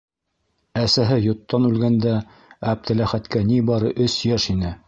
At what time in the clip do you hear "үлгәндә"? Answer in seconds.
1.69-2.15